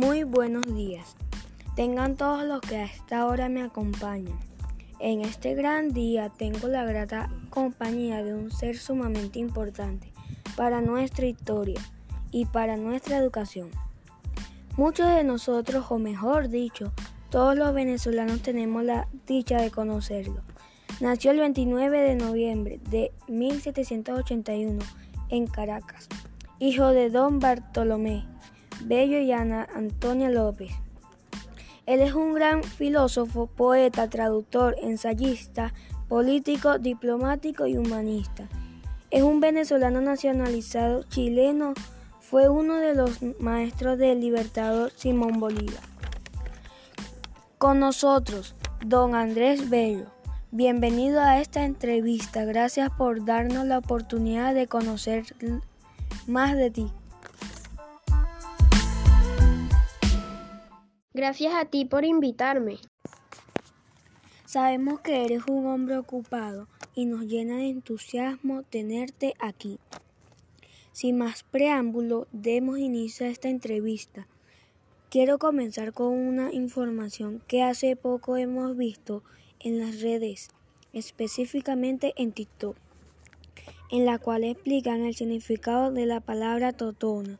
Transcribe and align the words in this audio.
Muy 0.00 0.24
buenos 0.24 0.64
días. 0.74 1.14
Tengan 1.76 2.16
todos 2.16 2.44
los 2.44 2.62
que 2.62 2.76
a 2.76 2.84
esta 2.84 3.26
hora 3.26 3.50
me 3.50 3.62
acompañan. 3.62 4.40
En 4.98 5.20
este 5.20 5.54
gran 5.54 5.92
día 5.92 6.30
tengo 6.30 6.68
la 6.68 6.86
grata 6.86 7.28
compañía 7.50 8.24
de 8.24 8.32
un 8.32 8.50
ser 8.50 8.78
sumamente 8.78 9.38
importante 9.40 10.10
para 10.56 10.80
nuestra 10.80 11.26
historia 11.26 11.78
y 12.30 12.46
para 12.46 12.78
nuestra 12.78 13.18
educación. 13.18 13.68
Muchos 14.78 15.06
de 15.14 15.22
nosotros, 15.22 15.84
o 15.90 15.98
mejor 15.98 16.48
dicho, 16.48 16.94
todos 17.28 17.54
los 17.54 17.74
venezolanos 17.74 18.40
tenemos 18.40 18.82
la 18.82 19.06
dicha 19.26 19.60
de 19.60 19.70
conocerlo. 19.70 20.40
Nació 21.02 21.32
el 21.32 21.40
29 21.40 22.00
de 22.00 22.14
noviembre 22.14 22.80
de 22.88 23.12
1781 23.28 24.82
en 25.28 25.46
Caracas, 25.46 26.08
hijo 26.58 26.88
de 26.88 27.10
don 27.10 27.38
Bartolomé 27.38 28.29
Bello 28.82 29.18
y 29.18 29.32
Ana 29.32 29.68
Antonia 29.74 30.30
López. 30.30 30.72
Él 31.86 32.00
es 32.00 32.14
un 32.14 32.34
gran 32.34 32.62
filósofo, 32.62 33.46
poeta, 33.46 34.08
traductor, 34.08 34.76
ensayista, 34.80 35.72
político, 36.08 36.78
diplomático 36.78 37.66
y 37.66 37.76
humanista. 37.76 38.48
Es 39.10 39.22
un 39.22 39.40
venezolano 39.40 40.00
nacionalizado 40.00 41.02
chileno. 41.04 41.74
Fue 42.20 42.48
uno 42.48 42.76
de 42.76 42.94
los 42.94 43.18
maestros 43.40 43.98
del 43.98 44.20
libertador 44.20 44.92
Simón 44.94 45.40
Bolívar. 45.40 45.82
Con 47.58 47.80
nosotros, 47.80 48.54
don 48.86 49.14
Andrés 49.14 49.68
Bello. 49.68 50.06
Bienvenido 50.52 51.20
a 51.20 51.40
esta 51.40 51.64
entrevista. 51.64 52.44
Gracias 52.44 52.90
por 52.90 53.24
darnos 53.24 53.66
la 53.66 53.78
oportunidad 53.78 54.54
de 54.54 54.66
conocer 54.66 55.24
más 56.26 56.56
de 56.56 56.70
ti. 56.70 56.86
Gracias 61.20 61.52
a 61.54 61.66
ti 61.66 61.84
por 61.84 62.06
invitarme. 62.06 62.78
Sabemos 64.46 65.00
que 65.00 65.22
eres 65.22 65.42
un 65.50 65.66
hombre 65.66 65.98
ocupado 65.98 66.66
y 66.94 67.04
nos 67.04 67.26
llena 67.26 67.58
de 67.58 67.68
entusiasmo 67.68 68.62
tenerte 68.62 69.34
aquí. 69.38 69.78
Sin 70.92 71.18
más 71.18 71.42
preámbulo, 71.42 72.26
demos 72.32 72.78
inicio 72.78 73.26
a 73.26 73.28
esta 73.28 73.50
entrevista. 73.50 74.28
Quiero 75.10 75.38
comenzar 75.38 75.92
con 75.92 76.14
una 76.14 76.54
información 76.54 77.42
que 77.46 77.62
hace 77.64 77.96
poco 77.96 78.38
hemos 78.38 78.74
visto 78.74 79.22
en 79.58 79.78
las 79.78 80.00
redes, 80.00 80.48
específicamente 80.94 82.14
en 82.16 82.32
TikTok, 82.32 82.78
en 83.90 84.06
la 84.06 84.18
cual 84.18 84.44
explican 84.44 85.02
el 85.02 85.14
significado 85.14 85.92
de 85.92 86.06
la 86.06 86.20
palabra 86.20 86.72
totona. 86.72 87.38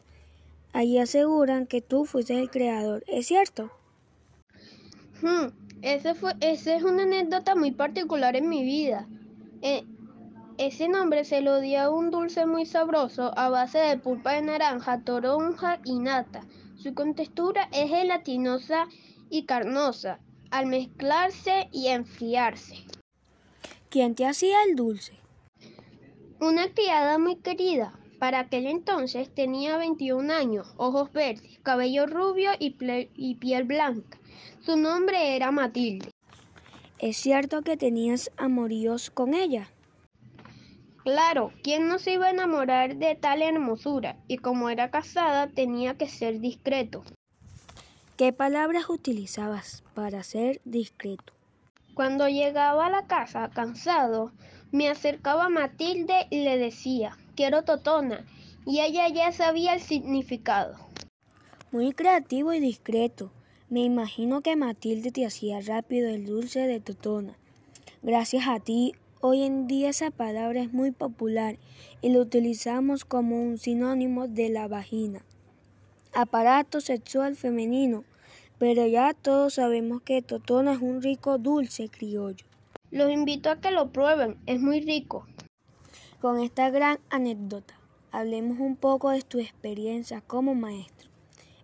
Allí 0.73 0.99
aseguran 0.99 1.67
que 1.67 1.81
tú 1.81 2.05
fuiste 2.05 2.39
el 2.39 2.51
creador, 2.51 3.03
¿es 3.09 3.27
cierto? 3.27 3.71
Hmm, 5.21 5.49
ese 5.83 6.15
fue, 6.15 6.33
esa 6.41 6.77
es 6.77 6.83
una 6.83 7.03
anécdota 7.03 7.55
muy 7.55 7.73
particular 7.73 8.37
en 8.37 8.49
mi 8.49 8.63
vida. 8.63 9.09
Eh, 9.63 9.85
ese 10.59 10.89
nombre 10.89 11.25
se 11.25 11.41
lo 11.41 11.61
dio 11.61 11.81
a 11.81 11.91
un 11.91 12.11
dulce 12.11 12.47
muy 12.47 12.67
sabroso 12.67 13.33
a 13.37 13.49
base 13.49 13.79
de 13.79 13.97
pulpa 13.99 14.35
de 14.35 14.43
naranja, 14.43 15.01
toronja 15.01 15.81
y 15.85 15.99
nata. 15.99 16.43
Su 16.77 16.95
contextura 16.95 17.69
es 17.73 17.91
gelatinosa 17.91 18.87
y 19.29 19.45
carnosa 19.47 20.21
al 20.51 20.67
mezclarse 20.67 21.69
y 21.73 21.89
enfriarse. 21.89 22.77
¿Quién 23.89 24.15
te 24.15 24.27
hacía 24.27 24.57
el 24.69 24.77
dulce? 24.77 25.15
Una 26.41 26.69
criada 26.73 27.19
muy 27.19 27.37
querida, 27.37 27.93
para 28.21 28.41
aquel 28.41 28.67
entonces 28.67 29.35
tenía 29.35 29.79
21 29.79 30.33
años, 30.33 30.75
ojos 30.77 31.11
verdes, 31.11 31.59
cabello 31.63 32.07
rubio 32.07 32.51
y, 32.59 32.77
y, 33.15 33.35
piel 33.37 33.65
blanca. 33.65 34.19
Su 34.61 34.77
nombre 34.77 35.35
era 35.35 35.51
Matilde. 35.51 36.11
¿Es 36.99 37.17
cierto 37.17 37.63
que 37.63 37.79
tenías 37.79 38.31
amoríos 38.37 39.11
con 39.11 39.33
ella? 39.33 39.73
Claro, 41.03 41.51
¿quién 41.63 41.89
no 41.89 41.99
se 41.99 42.13
iba 42.13 42.27
a 42.27 42.31
enamorar 42.31 42.97
de 42.97 43.15
tal 43.15 43.41
hermosura? 43.41 44.19
Y 44.29 44.37
como 44.37 44.69
era 44.69 44.91
casada, 44.91 45.49
tenía 45.49 45.97
que 45.97 46.07
ser 46.07 46.41
discreto. 46.41 47.03
¿Qué 48.19 48.35
palabras 48.35 48.91
utilizabas 48.91 49.83
para 49.95 50.23
ser 50.25 50.61
discreto? 50.67 51.33
Cuando 51.95 52.29
llegaba 52.29 52.87
a 52.87 52.91
la 52.91 53.07
casa 53.07 53.49
cansado, 53.49 54.33
me 54.73 54.91
acercaba 54.91 55.47
a 55.47 55.49
Matilde 55.49 56.27
y 56.29 56.45
le 56.45 56.59
decía, 56.59 57.17
quiero 57.41 57.63
totona, 57.63 58.27
y 58.67 58.81
ella 58.81 59.09
ya 59.09 59.33
sabía 59.33 59.73
el 59.73 59.81
significado. 59.81 60.77
Muy 61.73 61.93
creativo 61.93 62.53
y 62.53 62.61
discreto. 62.61 63.33
Me 63.71 63.81
imagino 63.81 64.43
que 64.43 64.57
Matilde 64.57 65.11
te 65.11 65.25
hacía 65.25 65.59
rápido 65.63 66.11
el 66.11 66.27
dulce 66.27 66.67
de 66.67 66.81
totona. 66.81 67.39
Gracias 68.03 68.47
a 68.47 68.61
ti, 68.61 68.93
hoy 69.23 69.45
en 69.45 69.67
día 69.67 69.89
esa 69.89 70.11
palabra 70.11 70.61
es 70.61 70.75
muy 70.75 70.91
popular 70.91 71.57
y 72.03 72.11
lo 72.11 72.21
utilizamos 72.21 73.07
como 73.07 73.43
un 73.43 73.57
sinónimo 73.57 74.29
de 74.29 74.51
la 74.51 74.69
vagina. 74.69 75.25
Aparato 76.13 76.83
sexual 76.83 77.37
femenino, 77.37 78.05
pero 78.59 78.87
ya 78.87 79.15
todos 79.15 79.55
sabemos 79.55 80.03
que 80.03 80.21
totona 80.21 80.75
es 80.75 80.83
un 80.83 81.01
rico 81.01 81.39
dulce 81.39 81.89
criollo. 81.89 82.45
Los 82.91 83.11
invito 83.11 83.49
a 83.49 83.63
que 83.63 83.71
lo 83.71 83.93
prueben, 83.93 84.37
es 84.45 84.61
muy 84.61 84.83
rico. 84.83 85.25
Con 86.21 86.39
esta 86.39 86.69
gran 86.69 86.99
anécdota, 87.09 87.81
hablemos 88.13 88.59
un 88.59 88.77
poco 88.77 89.09
de 89.09 89.23
tu 89.23 89.39
experiencia 89.39 90.21
como 90.21 90.55
maestro, 90.55 91.09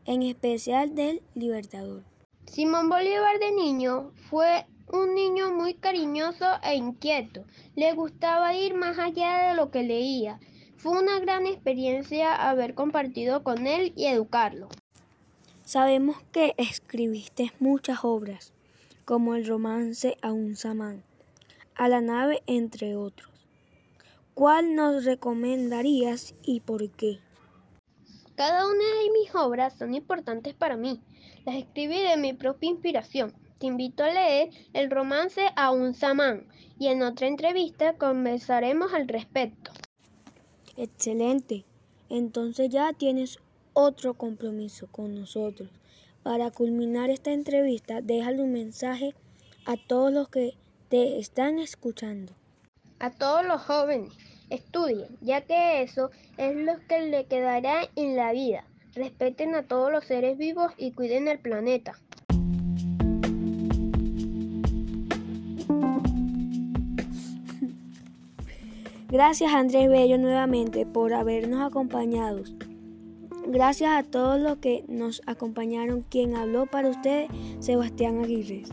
en 0.07 0.23
especial 0.23 0.95
del 0.95 1.21
Libertador. 1.35 2.05
Simón 2.47 2.89
Bolívar 2.89 3.39
de 3.39 3.53
niño 3.53 4.13
fue 4.31 4.65
un 4.91 5.15
niño 5.15 5.53
muy 5.53 5.75
cariñoso 5.75 6.47
e 6.63 6.75
inquieto. 6.75 7.45
Le 7.75 7.93
gustaba 7.93 8.55
ir 8.55 8.73
más 8.73 8.99
allá 8.99 9.51
de 9.51 9.57
lo 9.57 9.71
que 9.71 9.83
leía. 9.83 10.41
Fue 10.79 10.99
una 10.99 11.21
gran 11.21 11.47
experiencia 11.47 12.35
haber 12.35 12.73
compartido 12.73 13.43
con 13.43 13.67
él 13.67 13.93
y 13.95 14.07
educarlo. 14.07 14.69
Sabemos 15.67 16.17
que 16.33 16.55
escribiste 16.57 17.53
muchas 17.61 18.05
obras, 18.05 18.55
como 19.05 19.35
el 19.35 19.47
romance 19.47 20.17
a 20.23 20.33
un 20.33 20.57
samán, 20.57 21.03
a 21.75 21.89
la 21.89 22.01
nave, 22.01 22.43
entre 22.47 22.97
otros. 22.97 23.36
¿Cuál 24.37 24.75
nos 24.75 25.07
recomendarías 25.07 26.35
y 26.43 26.61
por 26.61 26.91
qué? 26.91 27.21
Cada 28.35 28.67
una 28.67 28.85
de 28.85 29.11
mis 29.19 29.35
obras 29.35 29.79
son 29.79 29.95
importantes 29.95 30.53
para 30.53 30.77
mí. 30.77 31.01
Las 31.47 31.55
escribí 31.55 32.03
de 32.03 32.19
mi 32.19 32.35
propia 32.35 32.69
inspiración. 32.69 33.33
Te 33.59 33.65
invito 33.67 34.05
a 34.05 34.11
leer 34.11 34.51
El 34.75 34.91
romance 34.91 35.41
a 35.57 35.71
un 35.71 35.95
samán 35.95 36.49
y 36.79 36.89
en 36.89 37.03
otra 37.03 37.29
entrevista 37.29 37.95
conversaremos 37.95 38.93
al 38.93 39.09
respecto. 39.09 39.71
Excelente. 40.77 41.65
Entonces 42.11 42.69
ya 42.69 42.93
tienes 42.93 43.39
otro 43.73 44.13
compromiso 44.13 44.87
con 44.93 45.15
nosotros. 45.15 45.71
Para 46.23 46.51
culminar 46.51 47.09
esta 47.09 47.33
entrevista, 47.33 48.03
déjale 48.03 48.43
un 48.43 48.53
mensaje 48.53 49.15
a 49.65 49.79
todos 49.79 50.13
los 50.13 50.29
que 50.29 50.59
te 50.91 51.19
están 51.19 51.59
escuchando. 51.59 52.35
A 52.99 53.11
todos 53.11 53.45
los 53.45 53.63
jóvenes 53.63 54.26
Estudien, 54.51 55.09
ya 55.21 55.41
que 55.41 55.83
eso 55.83 56.11
es 56.37 56.57
lo 56.57 56.75
que 56.89 57.01
le 57.01 57.27
quedará 57.27 57.89
en 57.97 58.17
la 58.17 58.33
vida. 58.33 58.65
Respeten 58.95 59.55
a 59.55 59.65
todos 59.65 59.91
los 59.93 60.05
seres 60.05 60.39
vivos 60.39 60.73
y 60.77 60.93
cuiden 60.93 61.29
el 61.29 61.39
planeta. 61.39 61.99
Gracias 69.09 69.55
Andrés 69.55 69.89
Bello 69.89 70.19
nuevamente 70.19 70.85
por 70.85 71.15
habernos 71.15 71.65
acompañado. 71.65 72.43
Gracias 73.47 73.91
a 73.91 74.03
todos 74.03 74.41
los 74.41 74.57
que 74.59 74.85
nos 74.89 75.23
acompañaron. 75.27 76.03
Quien 76.03 76.35
habló 76.35 76.67
para 76.67 76.89
ustedes, 76.89 77.29
Sebastián 77.61 78.19
Aguirre. 78.19 78.65